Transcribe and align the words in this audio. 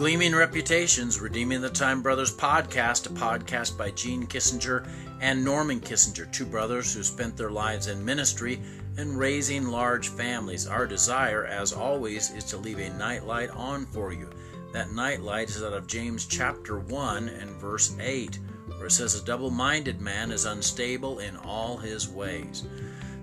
Gleaming 0.00 0.34
Reputations, 0.34 1.20
Redeeming 1.20 1.60
the 1.60 1.68
Time 1.68 2.00
Brothers 2.00 2.34
podcast, 2.34 3.04
a 3.04 3.10
podcast 3.10 3.76
by 3.76 3.90
Gene 3.90 4.26
Kissinger 4.26 4.88
and 5.20 5.44
Norman 5.44 5.78
Kissinger, 5.78 6.32
two 6.32 6.46
brothers 6.46 6.94
who 6.94 7.02
spent 7.02 7.36
their 7.36 7.50
lives 7.50 7.86
in 7.86 8.02
ministry 8.02 8.62
and 8.96 9.18
raising 9.18 9.66
large 9.66 10.08
families. 10.08 10.66
Our 10.66 10.86
desire, 10.86 11.44
as 11.44 11.74
always, 11.74 12.30
is 12.30 12.44
to 12.44 12.56
leave 12.56 12.78
a 12.78 12.88
nightlight 12.96 13.50
on 13.50 13.84
for 13.84 14.10
you. 14.10 14.30
That 14.72 14.90
nightlight 14.90 15.50
is 15.50 15.62
out 15.62 15.74
of 15.74 15.86
James 15.86 16.24
chapter 16.24 16.78
1 16.78 17.28
and 17.28 17.50
verse 17.60 17.94
8, 18.00 18.38
where 18.78 18.86
it 18.86 18.92
says, 18.92 19.20
A 19.20 19.22
double 19.26 19.50
minded 19.50 20.00
man 20.00 20.32
is 20.32 20.46
unstable 20.46 21.18
in 21.18 21.36
all 21.36 21.76
his 21.76 22.08
ways. 22.08 22.64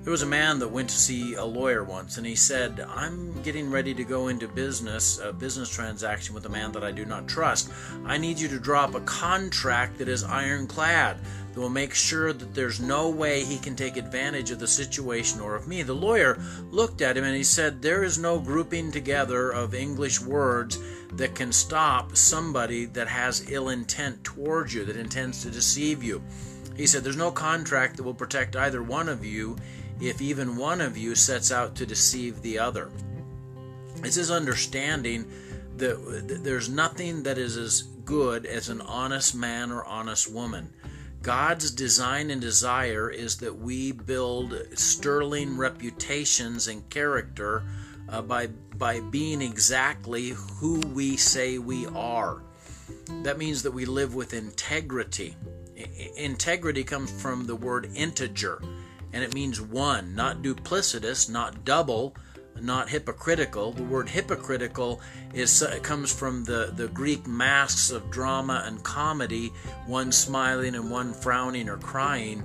There 0.08 0.14
was 0.14 0.22
a 0.22 0.26
man 0.26 0.60
that 0.60 0.70
went 0.70 0.88
to 0.88 0.96
see 0.96 1.34
a 1.34 1.44
lawyer 1.44 1.84
once, 1.84 2.18
and 2.18 2.26
he 2.26 2.34
said, 2.34 2.80
I'm 2.80 3.42
getting 3.42 3.70
ready 3.70 3.94
to 3.94 4.06
go 4.06 4.30
into 4.30 4.48
business, 4.48 5.20
a 5.20 5.34
business 5.34 5.70
transaction 5.70 6.34
with 6.34 6.46
a 6.46 6.50
man 6.50 6.72
that 6.72 6.84
I 6.86 6.94
do 6.94 7.04
not 7.04 7.28
trust. 7.28 7.70
I 8.06 8.18
need 8.18 8.40
you 8.40 8.48
to 8.48 8.58
draw 8.58 8.86
up 8.86 8.96
a 8.96 9.02
contract 9.02 9.98
that 9.98 10.08
is 10.08 10.24
ironclad, 10.24 11.18
that 11.54 11.60
will 11.60 11.68
make 11.68 11.94
sure 11.94 12.32
that 12.32 12.56
there's 12.56 12.80
no 12.80 13.10
way 13.10 13.44
he 13.44 13.58
can 13.58 13.76
take 13.76 13.98
advantage 13.98 14.50
of 14.50 14.60
the 14.60 14.68
situation 14.68 15.42
or 15.42 15.58
of 15.58 15.68
me. 15.68 15.84
The 15.84 15.94
lawyer 15.94 16.42
looked 16.72 17.02
at 17.02 17.18
him 17.18 17.26
and 17.26 17.36
he 17.36 17.44
said, 17.44 17.82
There 17.82 18.06
is 18.06 18.18
no 18.18 18.40
grouping 18.40 18.94
together 18.94 19.52
of 19.52 19.76
English 19.76 20.22
words 20.22 20.80
that 21.16 21.36
can 21.36 21.52
stop 21.52 22.16
somebody 22.16 22.86
that 22.86 23.10
has 23.10 23.52
ill 23.52 23.68
intent 23.68 24.24
towards 24.24 24.74
you, 24.74 24.86
that 24.86 24.96
intends 24.96 25.44
to 25.44 25.50
deceive 25.50 26.02
you. 26.02 26.24
He 26.78 26.88
said, 26.88 27.04
There's 27.04 27.18
no 27.18 27.30
contract 27.32 27.98
that 27.98 28.04
will 28.04 28.14
protect 28.14 28.56
either 28.56 28.82
one 28.82 29.10
of 29.10 29.26
you 29.26 29.58
if 30.00 30.22
even 30.22 30.58
one 30.58 30.82
of 30.82 30.98
you 30.98 31.16
sets 31.16 31.52
out 31.52 31.76
to 31.76 31.86
deceive 31.86 32.42
the 32.42 32.60
other. 32.60 32.90
It's 34.04 34.16
his 34.16 34.32
understanding 34.32 35.26
that 35.78 36.42
there's 36.44 36.70
nothing 36.70 37.24
that 37.24 37.38
is 37.38 37.58
as 37.58 37.82
good 37.82 38.46
as 38.46 38.70
an 38.70 38.82
honest 38.82 39.36
man 39.36 39.72
or 39.72 39.84
honest 39.86 40.32
woman. 40.32 40.72
God's 41.22 41.72
design 41.72 42.30
and 42.32 42.40
desire 42.40 43.10
is 43.10 43.38
that 43.38 43.58
we 43.58 43.92
build 43.92 44.56
sterling 44.76 45.58
reputations 45.58 46.68
and 46.68 46.88
character 46.90 47.64
uh, 48.10 48.22
by, 48.22 48.48
by 48.78 49.02
being 49.02 49.42
exactly 49.42 50.30
who 50.30 50.80
we 50.80 51.18
say 51.18 51.58
we 51.58 51.86
are. 51.88 52.44
That 53.24 53.38
means 53.38 53.64
that 53.64 53.72
we 53.72 53.86
live 53.86 54.16
with 54.16 54.34
integrity. 54.34 55.36
I- 55.78 56.12
integrity 56.16 56.84
comes 56.84 57.12
from 57.12 57.46
the 57.46 57.56
word 57.56 57.90
integer 57.94 58.62
and 59.14 59.24
it 59.24 59.34
means 59.34 59.62
one, 59.62 60.16
not 60.16 60.42
duplicitous, 60.42 61.30
not 61.30 61.66
double, 61.66 62.16
not 62.62 62.90
hypocritical. 62.90 63.72
The 63.72 63.84
word 63.84 64.10
hypocritical 64.10 65.02
is 65.34 65.66
comes 65.84 66.12
from 66.12 66.44
the, 66.44 66.72
the 66.76 66.88
Greek 66.90 67.28
masks 67.28 67.92
of 67.92 68.10
drama 68.10 68.64
and 68.66 68.84
comedy, 68.84 69.52
one 69.86 70.12
smiling 70.12 70.76
and 70.76 70.90
one 70.90 71.14
frowning 71.14 71.70
or 71.70 71.78
crying, 71.78 72.44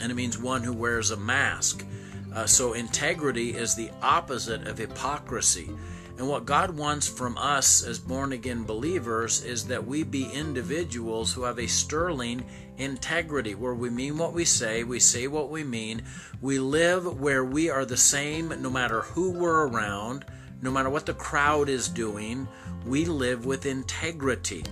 and 0.00 0.10
it 0.10 0.14
means 0.14 0.38
one 0.38 0.62
who 0.62 0.72
wears 0.72 1.10
a 1.10 1.16
mask. 1.16 1.86
Uh, 2.34 2.46
so 2.46 2.72
integrity 2.72 3.50
is 3.54 3.74
the 3.74 3.90
opposite 4.02 4.66
of 4.66 4.78
hypocrisy. 4.78 5.70
And 6.18 6.28
what 6.28 6.44
God 6.44 6.76
wants 6.76 7.08
from 7.08 7.38
us 7.38 7.82
as 7.82 7.98
born 7.98 8.32
again 8.32 8.64
believers 8.64 9.42
is 9.42 9.66
that 9.66 9.86
we 9.86 10.02
be 10.02 10.30
individuals 10.30 11.32
who 11.32 11.42
have 11.44 11.58
a 11.58 11.66
sterling 11.66 12.44
integrity, 12.76 13.54
where 13.54 13.74
we 13.74 13.90
mean 13.90 14.18
what 14.18 14.32
we 14.32 14.44
say, 14.44 14.84
we 14.84 15.00
say 15.00 15.26
what 15.26 15.50
we 15.50 15.64
mean, 15.64 16.02
we 16.40 16.58
live 16.58 17.20
where 17.20 17.44
we 17.44 17.70
are 17.70 17.84
the 17.84 17.96
same 17.96 18.48
no 18.60 18.70
matter 18.70 19.02
who 19.02 19.30
we're 19.30 19.66
around, 19.68 20.24
no 20.60 20.70
matter 20.70 20.90
what 20.90 21.06
the 21.06 21.14
crowd 21.14 21.68
is 21.68 21.88
doing, 21.88 22.46
we 22.86 23.04
live 23.04 23.46
with 23.46 23.66
integrity. 23.66 24.64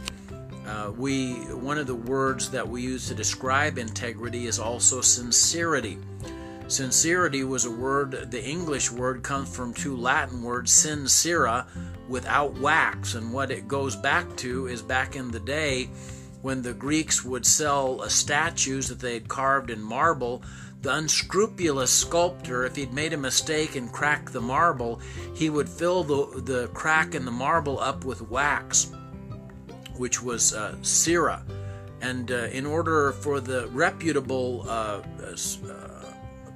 Uh, 0.66 0.92
we 0.96 1.32
one 1.54 1.78
of 1.78 1.86
the 1.86 1.94
words 1.94 2.50
that 2.50 2.68
we 2.68 2.82
use 2.82 3.08
to 3.08 3.14
describe 3.14 3.78
integrity 3.78 4.46
is 4.46 4.58
also 4.58 5.00
sincerity. 5.00 5.98
Sincerity 6.70 7.42
was 7.42 7.64
a 7.64 7.70
word, 7.70 8.30
the 8.30 8.44
English 8.44 8.92
word 8.92 9.24
comes 9.24 9.54
from 9.54 9.74
two 9.74 9.96
Latin 9.96 10.40
words, 10.40 10.70
sincera, 10.70 11.66
without 12.08 12.60
wax. 12.60 13.14
And 13.14 13.32
what 13.32 13.50
it 13.50 13.66
goes 13.66 13.96
back 13.96 14.36
to 14.36 14.68
is 14.68 14.80
back 14.80 15.16
in 15.16 15.32
the 15.32 15.40
day 15.40 15.90
when 16.42 16.62
the 16.62 16.72
Greeks 16.72 17.24
would 17.24 17.44
sell 17.44 18.08
statues 18.08 18.86
that 18.86 19.00
they 19.00 19.14
had 19.14 19.26
carved 19.26 19.70
in 19.70 19.82
marble. 19.82 20.44
The 20.82 20.94
unscrupulous 20.94 21.90
sculptor, 21.90 22.64
if 22.64 22.76
he'd 22.76 22.92
made 22.92 23.14
a 23.14 23.18
mistake 23.18 23.74
and 23.74 23.90
cracked 23.90 24.32
the 24.32 24.40
marble, 24.40 25.00
he 25.34 25.50
would 25.50 25.68
fill 25.68 26.04
the, 26.04 26.40
the 26.42 26.68
crack 26.68 27.16
in 27.16 27.24
the 27.24 27.32
marble 27.32 27.80
up 27.80 28.04
with 28.04 28.22
wax, 28.30 28.92
which 29.96 30.22
was 30.22 30.54
uh, 30.54 30.76
cera. 30.82 31.44
And 32.00 32.30
uh, 32.30 32.44
in 32.52 32.64
order 32.64 33.10
for 33.10 33.40
the 33.40 33.66
reputable 33.72 34.64
uh, 34.68 35.02
uh 35.20 35.36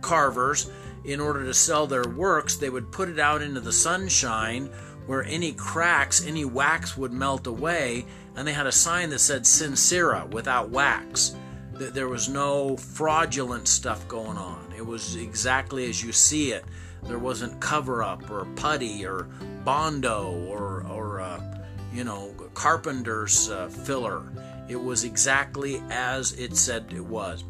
carvers, 0.05 0.71
in 1.05 1.19
order 1.19 1.45
to 1.45 1.55
sell 1.55 1.87
their 1.87 2.05
works, 2.05 2.57
they 2.57 2.69
would 2.69 2.93
put 2.93 3.09
it 3.09 3.19
out 3.19 3.41
into 3.41 3.61
the 3.61 3.73
sunshine 3.73 4.67
where 5.07 5.25
any 5.25 5.53
cracks, 5.53 6.27
any 6.27 6.45
wax 6.45 6.97
would 6.97 7.13
melt 7.13 7.47
away, 7.47 8.05
and 8.37 8.47
they 8.47 8.53
had 8.53 8.67
a 8.67 8.73
sign 8.73 9.09
that 9.11 9.19
said 9.19 9.43
Sincera 9.43 10.31
without 10.31 10.71
wax. 10.71 11.35
That 11.73 11.95
there 11.95 12.09
was 12.09 12.29
no 12.29 12.77
fraudulent 12.77 13.67
stuff 13.67 14.07
going 14.07 14.37
on. 14.37 14.73
It 14.77 14.85
was 14.85 15.17
exactly 15.17 15.89
as 15.89 16.05
you 16.05 16.13
see 16.13 16.53
it. 16.53 16.65
There 17.03 17.19
wasn't 17.19 17.61
cover 17.61 18.03
up 18.03 18.31
or 18.31 18.47
putty 18.57 19.05
or 19.05 19.29
bondo 19.65 20.33
or, 20.47 20.87
or 20.89 21.21
uh, 21.21 21.41
you 21.93 22.05
know, 22.05 22.33
carpenter's 22.55 23.51
uh, 23.51 23.69
filler. 23.69 24.23
It 24.69 24.81
was 24.81 25.05
exactly 25.05 25.83
as 25.91 26.33
it 26.33 26.57
said 26.57 26.93
it 26.95 27.05
was. 27.05 27.45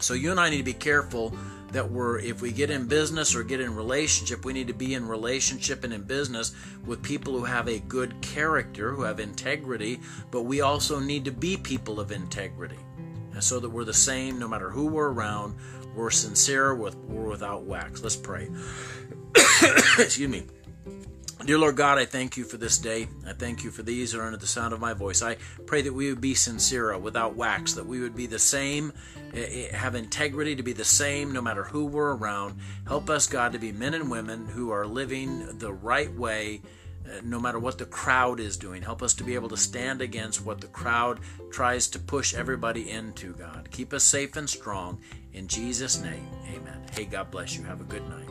So 0.00 0.14
you 0.14 0.30
and 0.30 0.40
I 0.40 0.50
need 0.50 0.58
to 0.58 0.64
be 0.64 0.72
careful 0.72 1.32
that 1.72 1.90
we're 1.90 2.18
if 2.18 2.40
we 2.40 2.50
get 2.50 2.70
in 2.70 2.86
business 2.86 3.34
or 3.34 3.42
get 3.42 3.60
in 3.60 3.74
relationship 3.74 4.44
we 4.44 4.52
need 4.52 4.66
to 4.66 4.72
be 4.72 4.94
in 4.94 5.06
relationship 5.06 5.84
and 5.84 5.92
in 5.92 6.02
business 6.02 6.54
with 6.86 7.02
people 7.02 7.32
who 7.32 7.44
have 7.44 7.68
a 7.68 7.78
good 7.80 8.18
character 8.22 8.92
who 8.92 9.02
have 9.02 9.20
integrity 9.20 10.00
but 10.30 10.42
we 10.42 10.60
also 10.60 10.98
need 10.98 11.24
to 11.24 11.32
be 11.32 11.56
people 11.56 12.00
of 12.00 12.12
integrity. 12.12 12.78
And 13.32 13.42
so 13.42 13.60
that 13.60 13.70
we're 13.70 13.84
the 13.84 13.94
same 13.94 14.38
no 14.38 14.48
matter 14.48 14.70
who 14.70 14.86
we're 14.86 15.10
around. 15.10 15.54
We're 15.94 16.10
sincere 16.10 16.74
with 16.74 16.96
we're 16.96 17.28
without 17.28 17.64
wax. 17.64 18.02
Let's 18.02 18.16
pray. 18.16 18.48
Excuse 19.98 20.28
me 20.28 20.44
Dear 21.44 21.58
Lord 21.58 21.76
God, 21.76 21.98
I 21.98 22.04
thank 22.04 22.36
you 22.36 22.44
for 22.44 22.56
this 22.56 22.78
day. 22.78 23.08
I 23.26 23.32
thank 23.32 23.62
you 23.62 23.70
for 23.70 23.82
these 23.82 24.12
who 24.12 24.20
are 24.20 24.26
under 24.26 24.36
the 24.36 24.46
sound 24.46 24.74
of 24.74 24.80
my 24.80 24.92
voice. 24.92 25.22
I 25.22 25.36
pray 25.66 25.82
that 25.82 25.92
we 25.92 26.10
would 26.10 26.20
be 26.20 26.34
sincere, 26.34 26.98
without 26.98 27.36
wax, 27.36 27.74
that 27.74 27.86
we 27.86 28.00
would 28.00 28.16
be 28.16 28.26
the 28.26 28.40
same, 28.40 28.92
eh, 29.32 29.68
eh, 29.70 29.76
have 29.76 29.94
integrity 29.94 30.56
to 30.56 30.64
be 30.64 30.72
the 30.72 30.84
same 30.84 31.32
no 31.32 31.40
matter 31.40 31.62
who 31.62 31.86
we're 31.86 32.16
around. 32.16 32.58
Help 32.86 33.08
us, 33.08 33.28
God, 33.28 33.52
to 33.52 33.58
be 33.58 33.70
men 33.70 33.94
and 33.94 34.10
women 34.10 34.48
who 34.48 34.70
are 34.70 34.84
living 34.84 35.58
the 35.58 35.72
right 35.72 36.12
way 36.12 36.60
eh, 37.08 37.20
no 37.22 37.38
matter 37.38 37.60
what 37.60 37.78
the 37.78 37.86
crowd 37.86 38.40
is 38.40 38.56
doing. 38.56 38.82
Help 38.82 39.00
us 39.00 39.14
to 39.14 39.24
be 39.24 39.36
able 39.36 39.48
to 39.48 39.56
stand 39.56 40.02
against 40.02 40.44
what 40.44 40.60
the 40.60 40.66
crowd 40.66 41.20
tries 41.52 41.86
to 41.88 42.00
push 42.00 42.34
everybody 42.34 42.90
into, 42.90 43.32
God. 43.34 43.68
Keep 43.70 43.92
us 43.92 44.02
safe 44.02 44.36
and 44.36 44.50
strong. 44.50 45.00
In 45.32 45.46
Jesus' 45.46 46.02
name, 46.02 46.28
amen. 46.48 46.82
Hey, 46.92 47.04
God 47.04 47.30
bless 47.30 47.56
you. 47.56 47.62
Have 47.62 47.80
a 47.80 47.84
good 47.84 48.06
night. 48.08 48.28